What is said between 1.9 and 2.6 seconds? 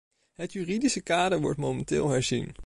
herzien.